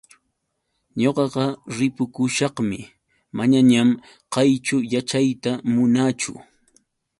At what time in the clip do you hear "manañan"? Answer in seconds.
3.37-3.89